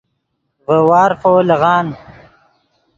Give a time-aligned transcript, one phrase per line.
[0.65, 1.87] ڤے وارفو لیغان